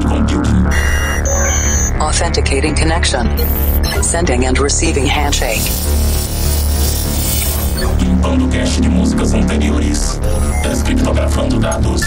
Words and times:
cloud 0.00 0.28
computing. 0.28 0.66
Authenticating 2.00 2.74
connection. 2.74 3.26
Sending 4.02 4.46
and 4.46 4.58
receiving 4.58 5.06
handshake. 5.06 5.62
Limpando 8.00 8.48
cache 8.48 8.80
de 8.80 8.88
músicas 8.88 9.34
anteriores. 9.34 10.20
Descriptografando 10.62 11.58
dados. 11.58 12.02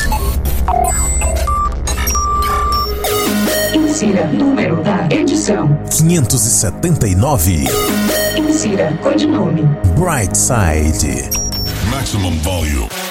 Insira 3.74 4.28
número 4.28 4.82
da 4.84 5.08
edição. 5.10 5.78
579. 5.90 7.66
Insira 8.38 8.98
codinome. 9.02 9.64
Brightside. 9.96 11.30
Maximum 11.90 12.38
volume. 12.40 13.11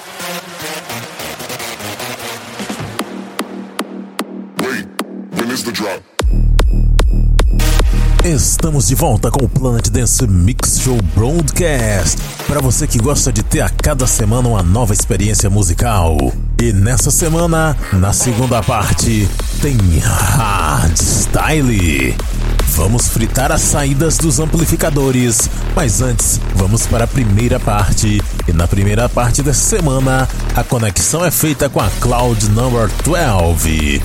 Estamos 8.30 8.86
de 8.86 8.94
volta 8.94 9.28
com 9.28 9.44
o 9.44 9.48
Planet 9.48 9.88
Dance 9.88 10.24
Mix 10.24 10.78
Show 10.82 10.96
Broadcast. 11.16 12.16
Para 12.46 12.60
você 12.60 12.86
que 12.86 12.96
gosta 12.96 13.32
de 13.32 13.42
ter 13.42 13.60
a 13.60 13.68
cada 13.68 14.06
semana 14.06 14.48
uma 14.48 14.62
nova 14.62 14.92
experiência 14.92 15.50
musical. 15.50 16.16
E 16.62 16.72
nessa 16.72 17.10
semana, 17.10 17.76
na 17.92 18.12
segunda 18.12 18.62
parte, 18.62 19.28
tem 19.60 19.76
Hardstyle. 19.98 21.34
Vamos 22.80 23.08
fritar 23.08 23.52
as 23.52 23.60
saídas 23.60 24.16
dos 24.16 24.40
amplificadores, 24.40 25.50
mas 25.76 26.00
antes, 26.00 26.40
vamos 26.54 26.86
para 26.86 27.04
a 27.04 27.06
primeira 27.06 27.60
parte. 27.60 28.22
E 28.48 28.52
na 28.54 28.66
primeira 28.66 29.06
parte 29.06 29.42
dessa 29.42 29.60
semana, 29.76 30.26
a 30.56 30.64
conexão 30.64 31.22
é 31.22 31.30
feita 31.30 31.68
com 31.68 31.78
a 31.78 31.90
Cloud 32.00 32.48
Number 32.48 32.88
12. 33.04 34.02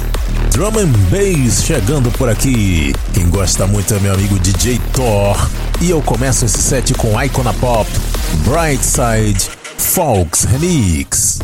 Drum 0.51 0.77
and 0.77 0.91
Bass 1.09 1.63
chegando 1.63 2.11
por 2.17 2.27
aqui. 2.27 2.93
Quem 3.13 3.29
gosta 3.29 3.65
muito 3.65 3.93
é 3.93 3.99
meu 4.01 4.13
amigo 4.13 4.37
DJ 4.39 4.77
Thor. 4.91 5.49
E 5.79 5.89
eu 5.89 6.01
começo 6.01 6.43
esse 6.43 6.61
set 6.61 6.93
com 6.95 7.19
Icona 7.23 7.53
Pop, 7.53 7.89
Brightside, 8.43 9.51
Folks 9.77 10.43
Remix. 10.43 11.39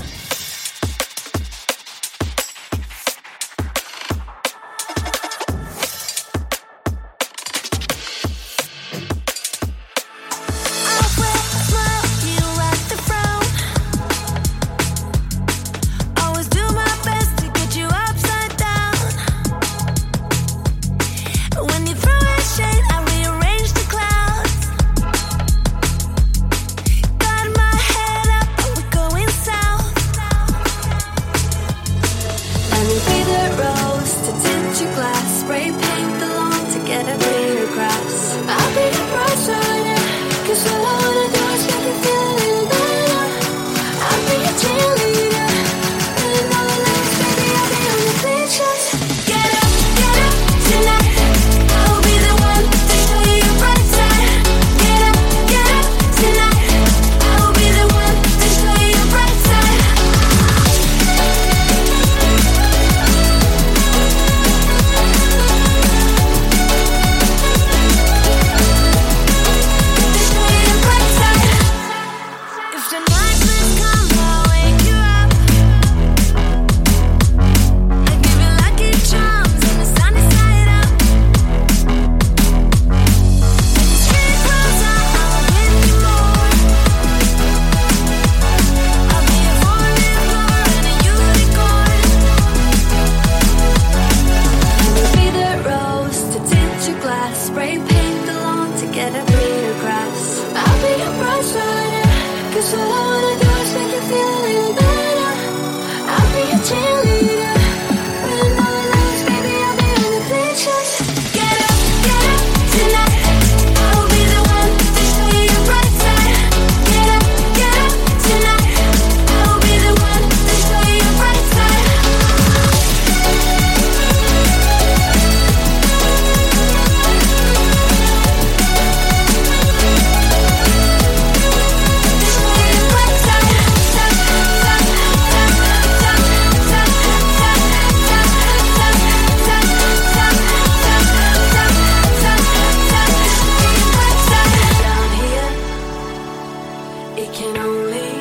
It 147.17 147.33
can 147.33 147.57
only 147.57 148.11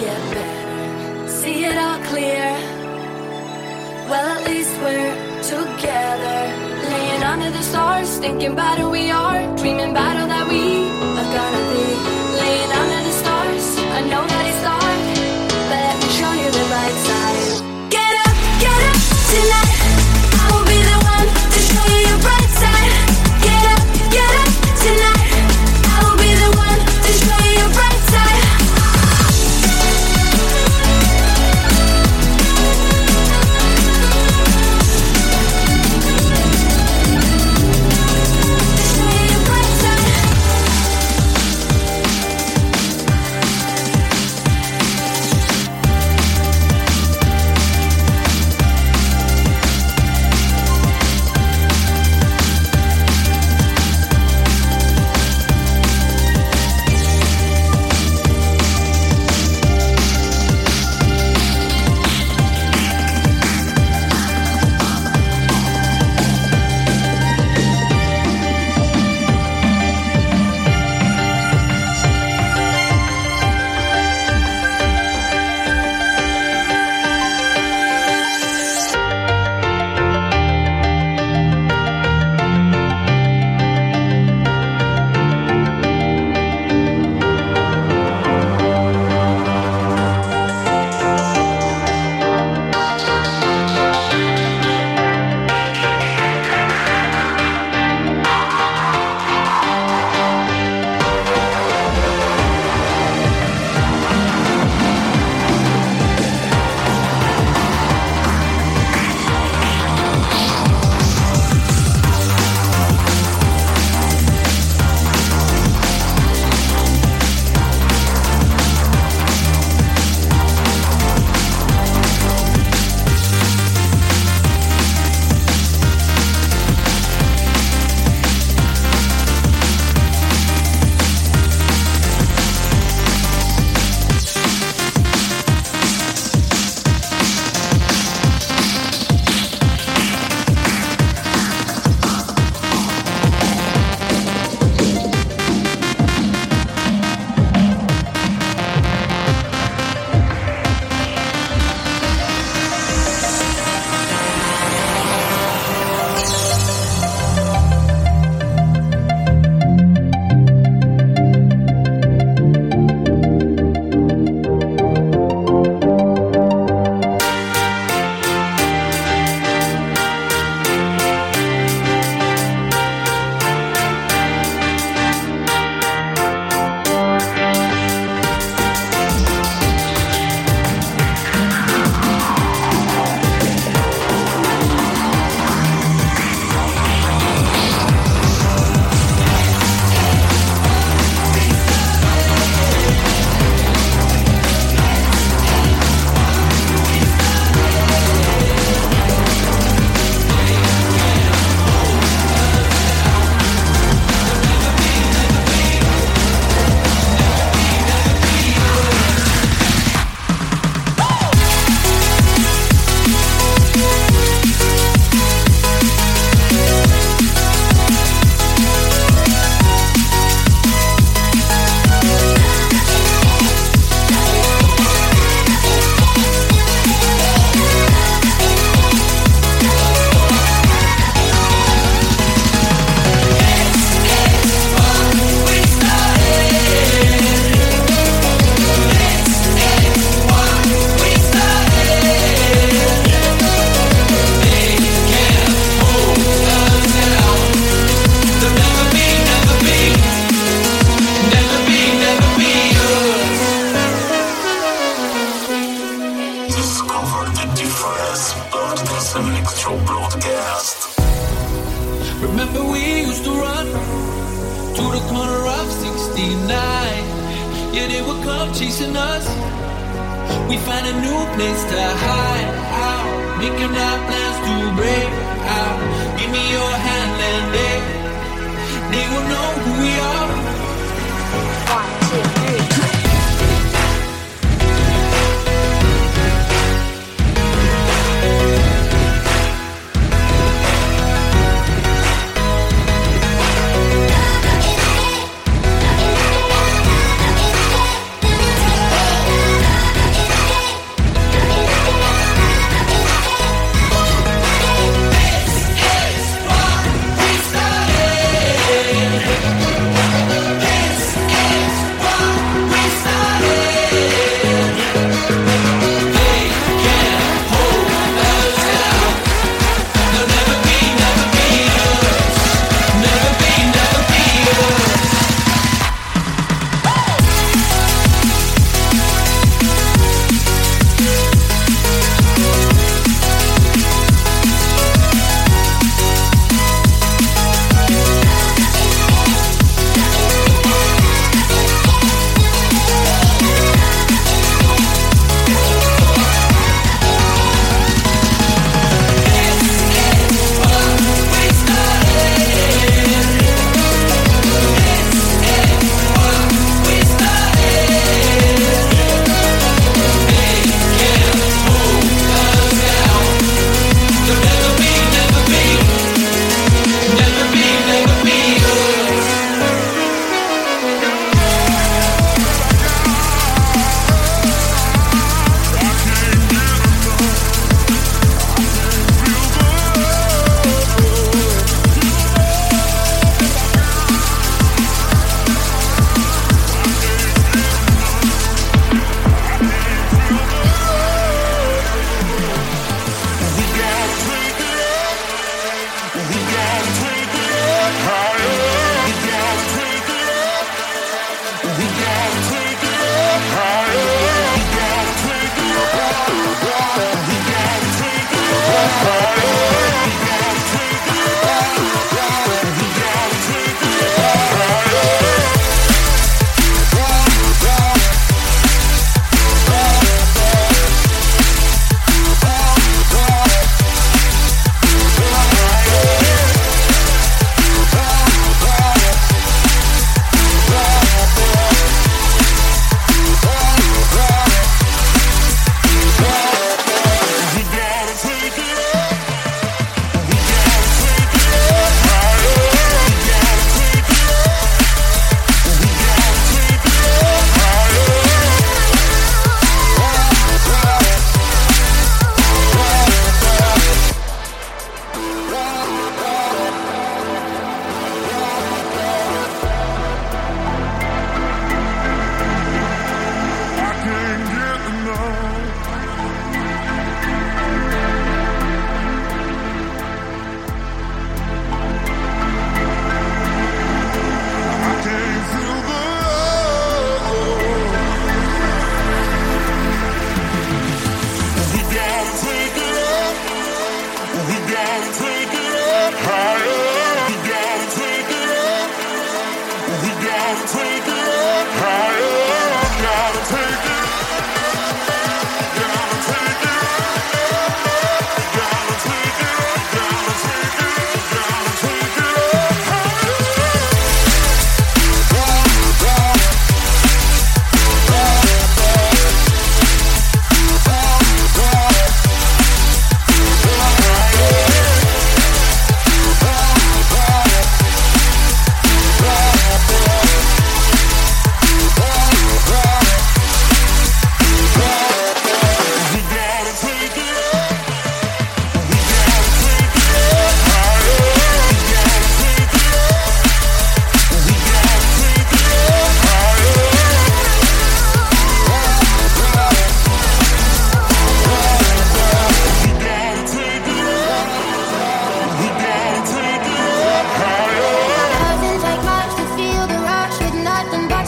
get 0.00 0.20
better. 0.34 1.28
See 1.28 1.64
it 1.64 1.76
all 1.76 2.00
clear. 2.10 2.44
Well, 4.10 4.26
at 4.38 4.44
least 4.44 4.72
we're 4.82 5.14
together. 5.42 6.40
Laying 6.90 7.22
under 7.22 7.50
the 7.50 7.62
stars, 7.62 8.18
thinking 8.18 8.52
about 8.52 8.78
who 8.78 8.90
we 8.90 9.10
are, 9.10 9.40
dreaming 9.56 9.92
about 9.92 10.16
all 10.16 10.26
that 10.26 10.48
we 10.48 10.90
are 11.18 11.30
gonna 11.32 12.14
be. 12.14 12.19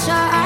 try. 0.05 0.42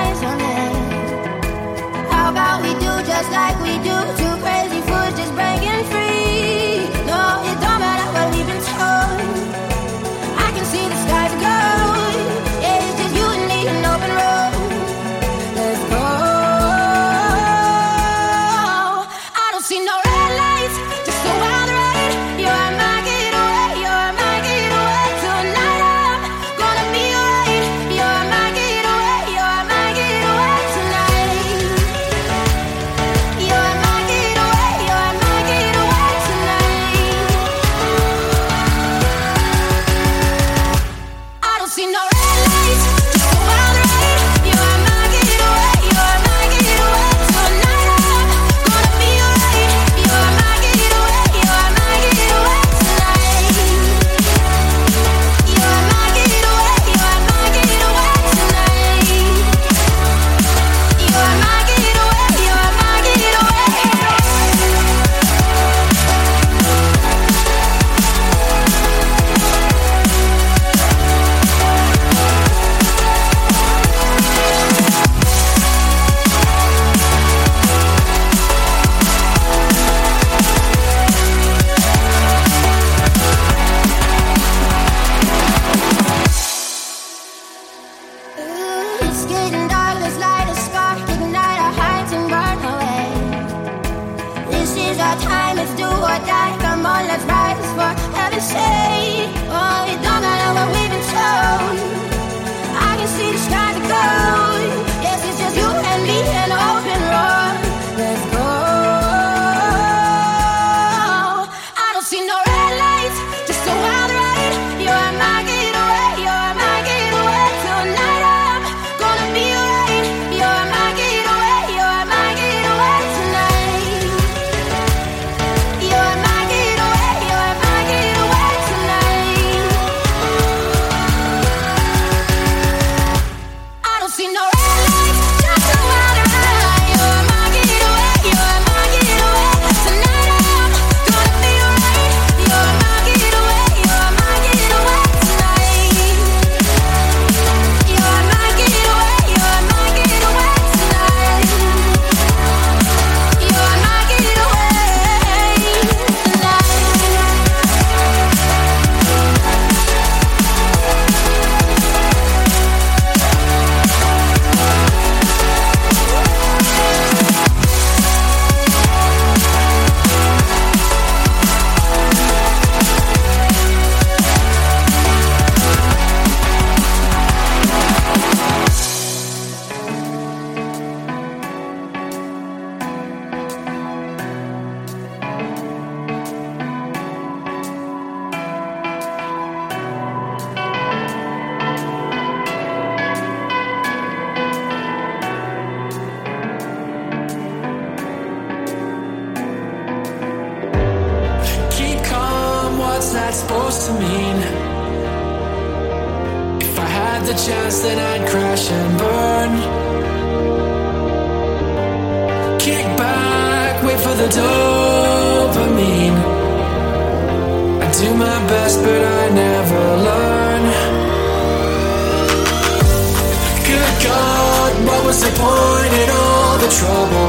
was 225.07 225.21
the 225.21 225.31
point 225.39 225.93
in 226.03 226.11
all 226.11 226.59
the 226.59 226.71
trouble? 226.79 227.29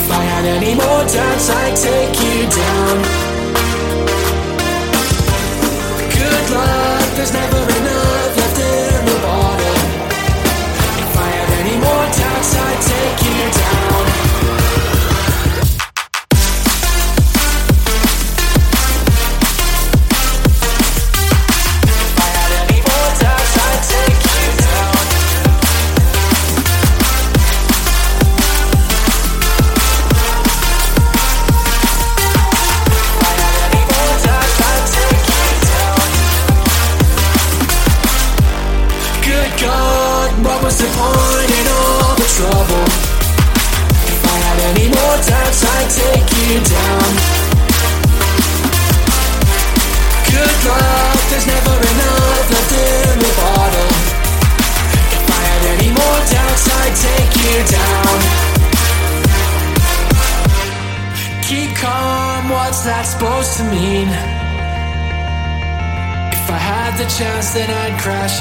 If 0.00 0.10
I 0.10 0.22
had 0.32 0.44
any 0.56 0.74
more 0.74 1.02
doubts, 1.06 1.48
I'd 1.48 1.76
take 1.76 2.14
you 2.26 2.38
down. 2.62 2.96
Good 6.18 6.46
luck, 6.50 7.06
there's 7.14 7.32
never 7.32 7.79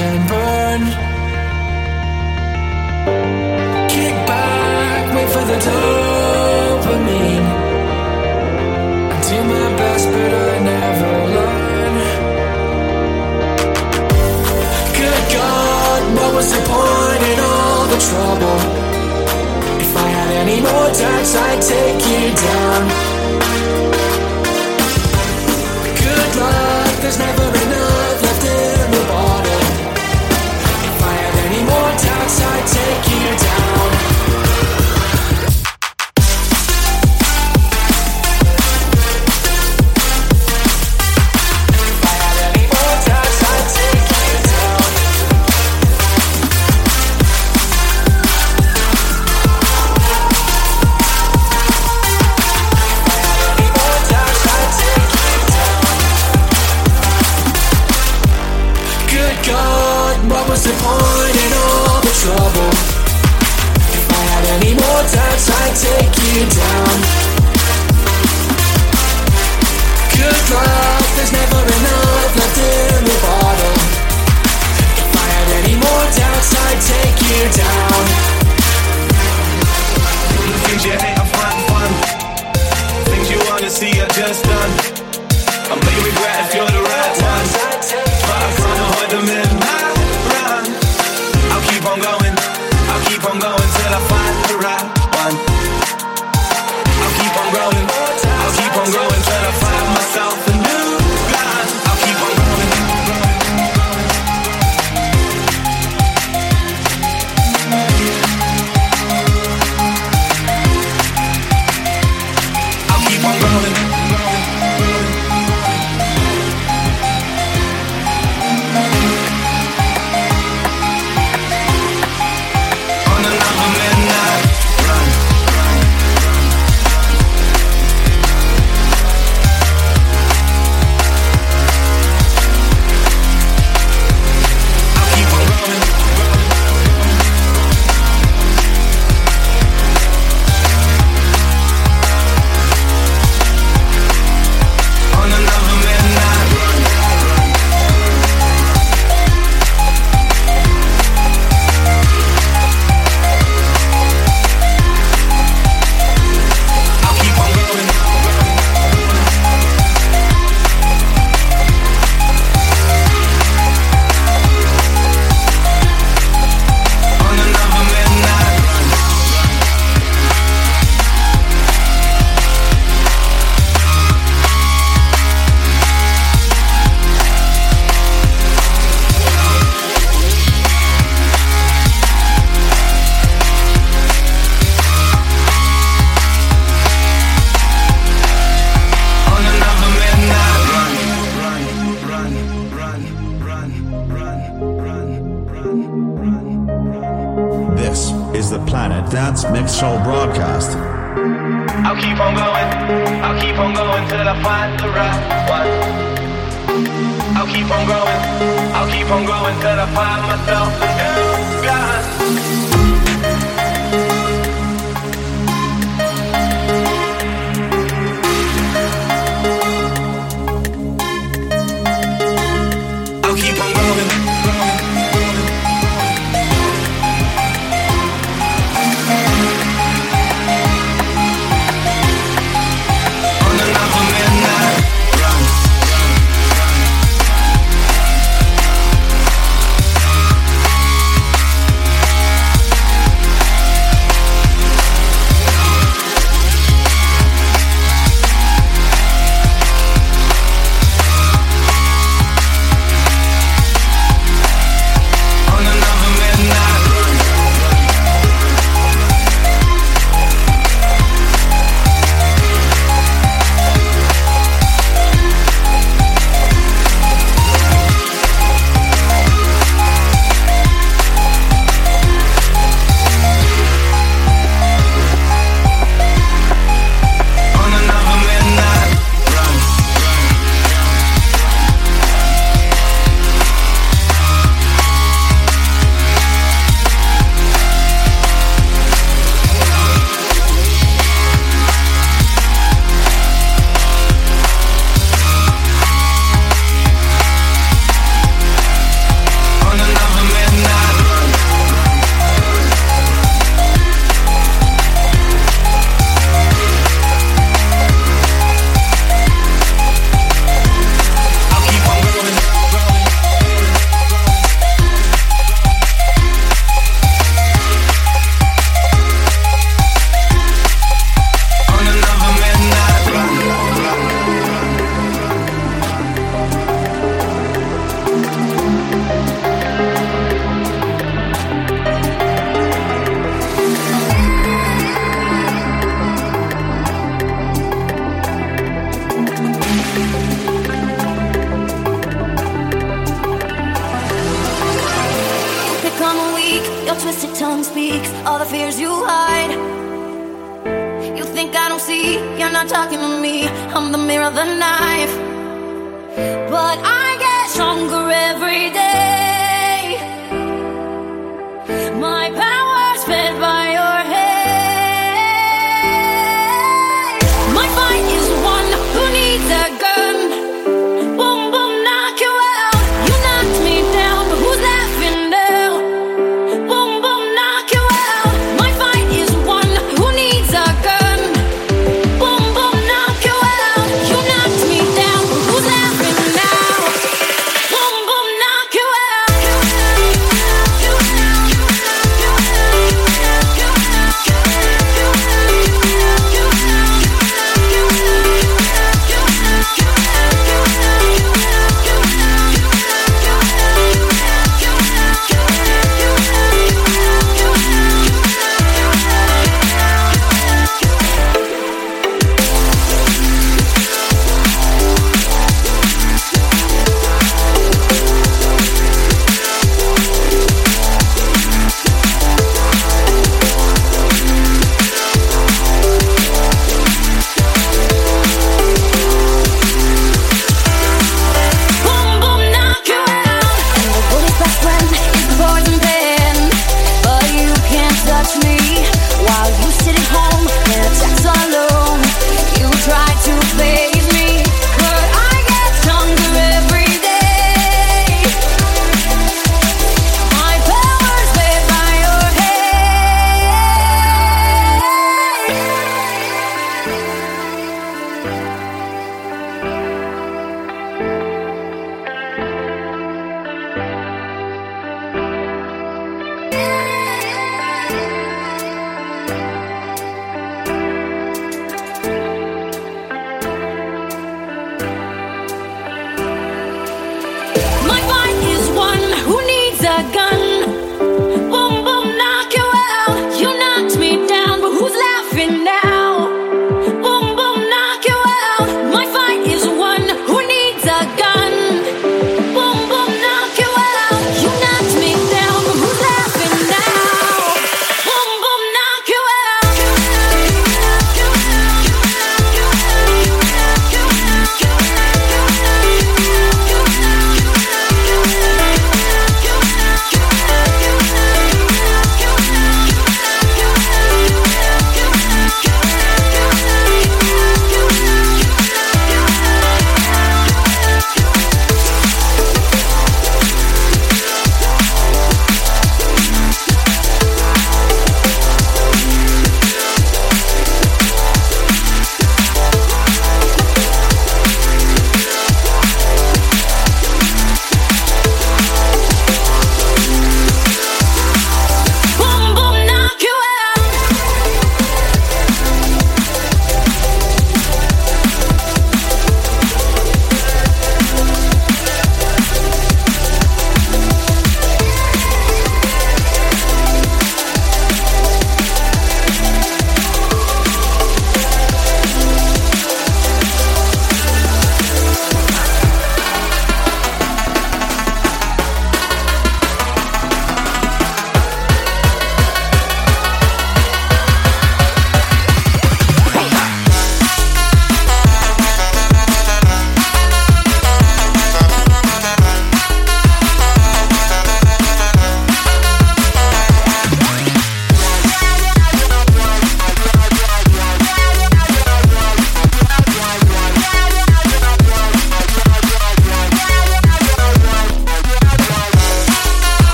ocean 0.00 0.47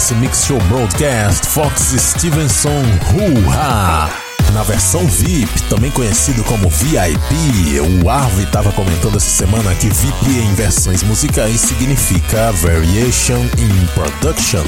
Dance 0.00 0.14
Mix 0.14 0.46
Show 0.46 0.58
Broadcast, 0.60 1.46
Fox 1.46 1.94
Stevenson 1.98 2.82
Hoo-Ha. 3.12 4.08
Na 4.54 4.62
versão 4.62 5.06
VIP, 5.06 5.62
também 5.64 5.90
conhecido 5.90 6.42
como 6.44 6.70
VIP, 6.70 8.00
o 8.02 8.08
Arvi 8.08 8.44
estava 8.44 8.72
comentando 8.72 9.18
essa 9.18 9.28
semana 9.28 9.74
que 9.74 9.90
VIP 9.90 10.38
em 10.38 10.54
versões 10.54 11.02
musicais 11.02 11.60
significa 11.60 12.50
Variation 12.52 13.42
in 13.58 13.86
Production, 13.92 14.64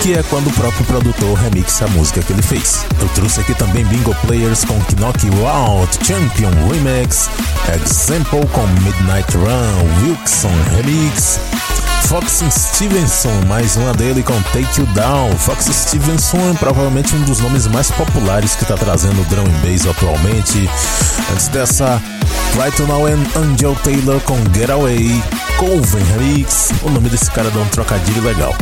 que 0.00 0.14
é 0.14 0.22
quando 0.22 0.46
o 0.46 0.52
próprio 0.54 0.86
produtor 0.86 1.36
remixa 1.36 1.84
a 1.84 1.88
música 1.88 2.22
que 2.22 2.32
ele 2.32 2.40
fez. 2.40 2.86
Eu 2.98 3.08
trouxe 3.10 3.40
aqui 3.40 3.54
também 3.54 3.84
Bingo 3.84 4.14
Players 4.26 4.64
com 4.64 4.78
Knock 4.98 5.26
You 5.26 5.46
Out, 5.46 5.98
Champion 6.02 6.50
Remix, 6.70 7.28
Example 7.74 8.46
com 8.52 8.66
Midnight 8.82 9.36
Run, 9.36 10.08
Wilson 10.08 10.54
Remix, 10.74 11.38
Fox 12.08 12.42
Stevenson, 12.50 13.32
mais 13.48 13.76
uma 13.76 13.92
dele 13.94 14.22
com 14.22 14.34
Take 14.52 14.80
You 14.80 14.86
Down. 14.94 15.32
Fox 15.38 15.64
Stevenson 15.64 16.50
é 16.50 16.54
provavelmente 16.54 17.14
um 17.14 17.22
dos 17.22 17.40
nomes 17.40 17.66
mais 17.66 17.90
populares 17.90 18.54
que 18.54 18.62
está 18.62 18.76
trazendo 18.76 19.26
drum 19.28 19.42
and 19.42 19.60
bass 19.62 19.86
atualmente. 19.86 20.68
Antes 21.32 21.48
dessa, 21.48 22.00
Right 22.54 22.82
Now 22.82 23.06
and 23.06 23.24
Angel 23.34 23.74
Taylor 23.82 24.20
com 24.20 24.36
Getaway, 24.54 25.22
Colvin 25.56 26.04
Remix. 26.18 26.70
O 26.82 26.90
nome 26.90 27.08
desse 27.08 27.30
cara 27.30 27.50
dá 27.50 27.60
um 27.60 27.68
trocadilho 27.68 28.22
legal. 28.22 28.54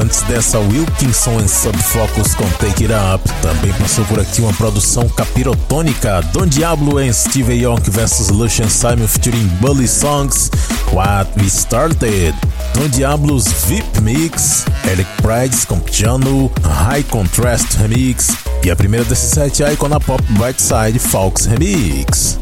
Antes 0.00 0.22
dessa, 0.22 0.58
Wilkinson 0.60 1.38
and 1.38 1.48
Subfocus 1.48 2.34
com 2.34 2.48
Take 2.58 2.84
It 2.84 2.94
Up. 2.94 3.28
Também 3.42 3.72
passou 3.72 4.04
por 4.04 4.20
aqui 4.20 4.40
uma 4.40 4.52
produção 4.52 5.08
capirotônica. 5.08 6.22
Don 6.32 6.46
Diablo 6.46 6.98
and 6.98 7.12
Steve 7.12 7.64
Aoki 7.64 7.90
vs 7.90 8.28
Lucian 8.28 8.68
Simon 8.68 9.08
featuring 9.08 9.48
Bully 9.60 9.88
Songs. 9.88 10.50
What 10.92 11.32
We 11.40 11.48
Started. 11.48 12.51
Don 12.74 12.88
Diablo's 12.88 13.46
VIP 13.66 14.00
Mix, 14.00 14.64
Eric 14.90 15.08
Prides 15.20 15.64
com 15.64 15.78
Piano, 15.78 16.50
High 16.62 17.04
Contrast 17.04 17.76
Remix 17.76 18.36
e 18.64 18.70
a 18.70 18.76
primeira 18.76 19.04
desses 19.04 19.30
sete 19.30 19.62
é 19.62 19.72
Icona 19.72 20.00
Pop 20.00 20.22
Brightside 20.30 20.98
Fox 20.98 21.46
Remix. 21.46 22.38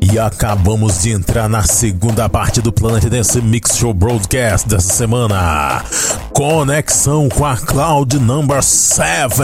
E 0.00 0.18
acabamos 0.18 1.02
de 1.02 1.10
entrar 1.10 1.48
na 1.48 1.62
segunda 1.64 2.28
parte 2.28 2.60
do 2.60 2.72
Planet 2.72 3.04
Dance 3.04 3.40
Mix 3.40 3.76
Show 3.76 3.92
Broadcast 3.92 4.68
dessa 4.68 4.92
semana. 4.92 5.82
Conexão 6.34 7.28
com 7.28 7.46
a 7.46 7.56
Cloud 7.56 8.18
Number 8.18 8.60
7. 8.60 9.38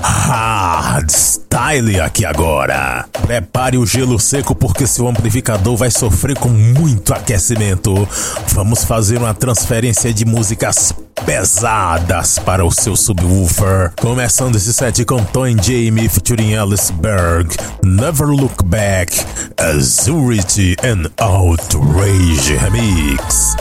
Hard 0.00 1.10
Style 1.10 2.00
aqui 2.00 2.24
agora. 2.24 3.04
Prepare 3.26 3.76
o 3.76 3.84
gelo 3.84 4.18
seco 4.18 4.54
porque 4.54 4.86
seu 4.86 5.06
amplificador 5.06 5.76
vai 5.76 5.90
sofrer 5.90 6.38
com 6.38 6.48
muito 6.48 7.12
aquecimento. 7.12 8.08
Vamos 8.48 8.82
fazer 8.82 9.18
uma 9.18 9.34
transferência 9.34 10.12
de 10.12 10.24
músicas 10.24 10.94
pesadas 11.26 12.38
para 12.38 12.64
o 12.64 12.70
seu 12.70 12.96
subwoofer. 12.96 13.92
Começando 14.00 14.56
esse 14.56 14.72
set 14.72 15.04
com 15.04 15.22
Tony 15.22 15.54
Jamie 15.62 16.08
featuring 16.08 16.54
Alice 16.54 16.90
Berg, 16.94 17.54
Never 17.84 18.28
Look 18.28 18.64
Back, 18.64 19.12
Azurity 19.58 20.76
and 20.82 21.10
Outrage 21.18 22.56
Remix. 22.56 23.54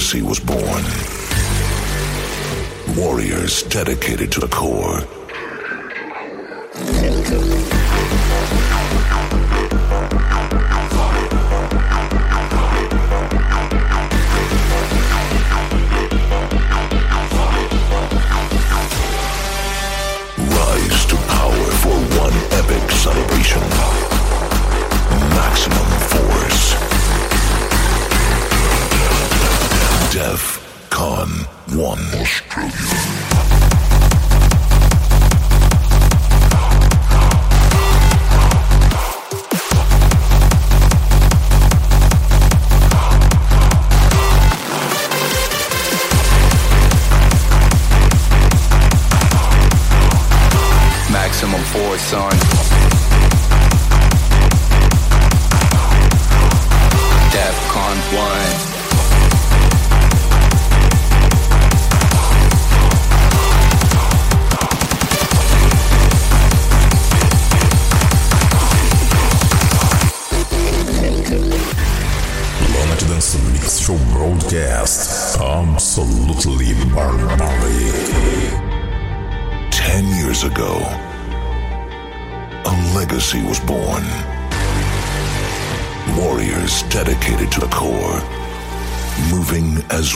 Legacy 0.00 0.22
was 0.22 0.40
born. 0.40 0.82
Warriors 2.96 3.62
dedicated 3.64 4.32
to 4.32 4.40
the 4.40 4.48
core. 4.48 5.19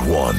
One. 0.07 0.37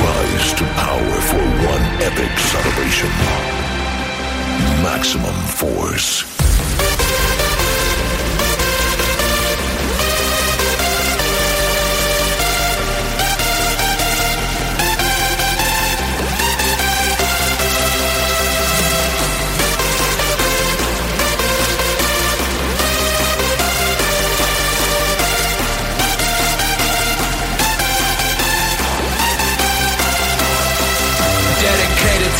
Rise 0.00 0.52
to 0.54 0.64
power 0.74 1.20
for 1.20 1.44
one 1.66 1.84
epic 2.02 2.38
celebration. 2.38 3.10
Maximum 4.82 5.34
Force. 5.48 6.37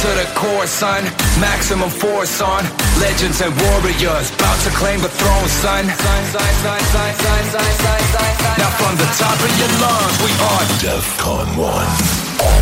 To 0.02 0.08
the 0.14 0.30
core, 0.34 0.66
son. 0.66 1.02
Maximum 1.40 1.90
force 1.90 2.40
on. 2.40 2.62
Legends 3.00 3.40
and 3.40 3.50
warriors. 3.66 4.30
About 4.30 4.58
to 4.62 4.70
claim 4.70 5.00
the 5.00 5.08
throne, 5.08 5.48
son. 5.48 5.86
Now 8.58 8.70
from 8.78 8.94
the 8.96 9.08
top 9.18 9.38
of 9.42 9.52
your 9.58 9.72
lungs, 9.82 10.16
we 10.22 10.30
are 10.50 10.64
DEFCON 10.82 11.56
1. 11.56 12.57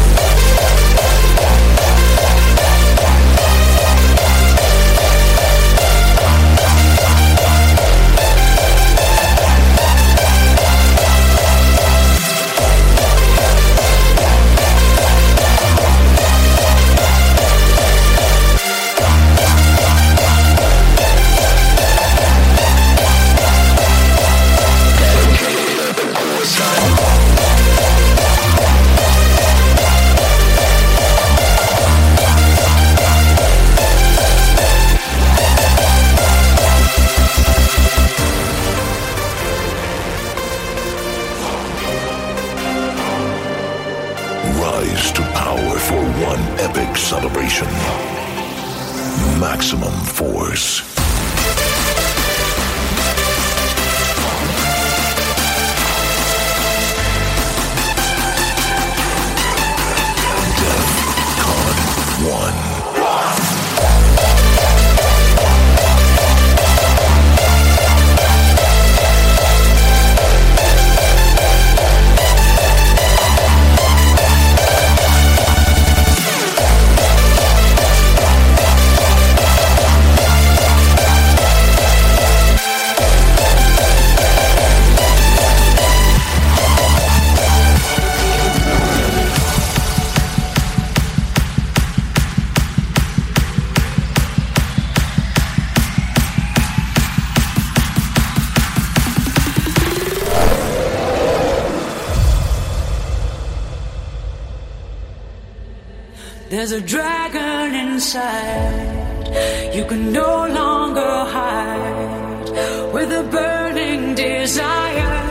There's 106.69 106.83
a 106.83 106.85
dragon 106.85 107.75
inside. 107.77 109.29
You 109.73 109.85
can 109.85 110.11
no 110.11 110.49
longer 110.49 111.15
hide. 111.37 112.51
With 112.93 113.13
a 113.13 113.23
burning 113.31 114.17
desire, 114.17 115.23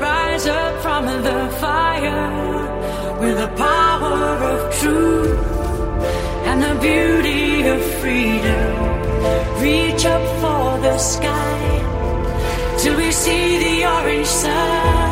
rise 0.00 0.46
up 0.46 0.80
from 0.80 1.06
the 1.06 1.40
fire. 1.58 3.18
With 3.18 3.36
the 3.36 3.48
power 3.56 4.16
of 4.52 4.78
truth 4.78 5.38
and 6.46 6.62
the 6.62 6.76
beauty 6.80 7.66
of 7.66 7.82
freedom. 8.00 8.74
Reach 9.60 10.06
up 10.06 10.24
for 10.40 10.78
the 10.86 10.98
sky 10.98 12.76
till 12.78 12.96
we 12.96 13.10
see 13.10 13.58
the 13.58 13.86
orange 13.86 14.28
sun. 14.28 15.03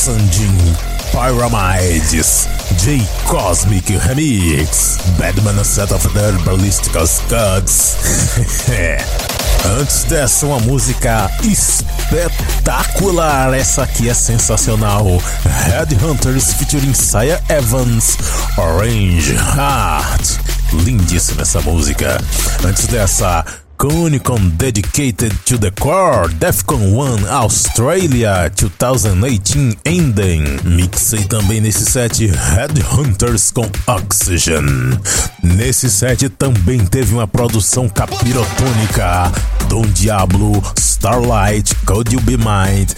Sandin, 0.00 0.56
Pyramides, 1.12 2.48
J 2.78 3.06
Cosmic 3.26 3.84
Remix, 3.84 4.96
Batman 5.18 5.62
Set 5.62 5.92
of 5.92 6.02
the 6.14 6.32
Ballistic 6.42 6.94
Scuds. 7.06 7.98
Antes 9.78 10.04
dessa, 10.04 10.46
uma 10.46 10.58
música 10.60 11.30
espetacular. 11.42 13.52
Essa 13.52 13.82
aqui 13.82 14.08
é 14.08 14.14
sensacional. 14.14 15.04
Headhunters 15.66 16.54
featuring 16.54 16.94
Saya 16.94 17.38
Evans, 17.50 18.16
Orange 18.56 19.34
Heart. 19.34 20.38
Lindíssima 20.72 21.42
essa 21.42 21.60
música. 21.60 22.18
Antes 22.64 22.86
dessa, 22.86 23.44
com 23.80 24.10
Dedicated 24.58 25.32
to 25.46 25.56
the 25.56 25.70
Core, 25.70 26.28
Defcon 26.34 26.92
1 26.92 27.26
Australia 27.30 28.52
2018 28.54 29.78
Ending. 29.86 30.44
Mixei 30.64 31.24
também 31.24 31.62
nesse 31.62 31.86
set 31.86 32.26
Headhunters 32.26 33.50
com 33.50 33.66
Oxygen. 33.86 35.00
Nesse 35.42 35.90
set 35.90 36.28
também 36.28 36.84
teve 36.84 37.14
uma 37.14 37.26
produção 37.26 37.88
capirotônica. 37.88 39.32
Don 39.70 39.86
Diablo, 39.92 40.62
Starlight, 40.76 41.74
Could 41.86 42.12
You 42.12 42.20
Be 42.20 42.36
Mind, 42.36 42.90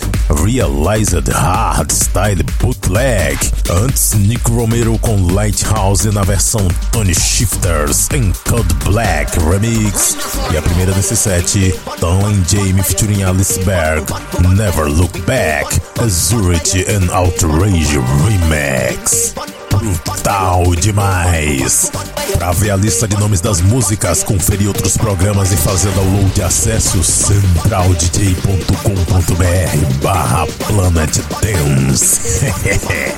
Realized 0.43 1.29
Hardstyle 1.29 2.43
Bootleg. 2.59 3.39
Antes, 3.71 4.15
Nick 4.15 4.51
Romero 4.51 4.99
com 4.99 5.33
Lighthouse 5.33 6.11
na 6.11 6.23
versão 6.23 6.67
Tony 6.91 7.15
Shifters 7.15 8.09
em 8.13 8.33
Code 8.49 8.75
Black 8.85 9.39
Remix. 9.39 10.17
E 10.51 10.57
a 10.57 10.63
primeira 10.73 10.93
desse 10.93 11.15
set, 11.15 11.73
Tom 12.01 12.25
and 12.25 12.49
Jamie 12.49 12.83
featuring 12.83 13.23
Alice 13.23 13.59
Berg, 13.59 14.05
Never 14.57 14.89
Look 14.89 15.13
Back, 15.27 15.67
Azurity 16.01 16.85
and 16.89 17.11
Outrage 17.11 17.99
Remix. 18.25 19.62
Brutal 19.73 20.75
demais! 20.77 21.91
Pra 22.35 22.53
ver 22.53 22.71
a 22.71 22.77
lista 22.77 23.09
de 23.09 23.17
nomes 23.17 23.41
das 23.41 23.61
músicas, 23.61 24.23
conferir 24.23 24.69
outros 24.69 24.97
programas 24.97 25.51
e 25.53 25.57
fazer 25.57 25.91
download, 25.93 26.43
acesse 26.43 26.97
o 26.99 27.03
centraldj.com.br 27.03 30.03
barra 30.03 30.47
Planet 30.67 31.19
Dance. 31.41 32.21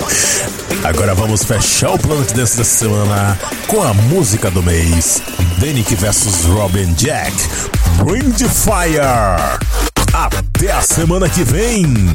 Agora 0.85 1.15
vamos 1.15 1.45
fechar 1.45 1.91
o 1.91 1.99
Planet 1.99 2.33
Dance 2.33 2.57
dessa 2.57 2.65
semana 2.65 3.39
com 3.67 3.83
a 3.83 3.93
música 3.95 4.51
do 4.51 4.63
mês, 4.63 5.23
Danik 5.59 5.95
vs 5.95 6.45
Robin 6.47 6.93
Jack, 6.95 7.33
Bring 8.05 8.31
the 8.33 8.49
Fire. 8.49 9.01
Até 10.13 10.73
a 10.73 10.83
semana 10.83 11.29
que 11.29 11.43
vem! 11.43 12.15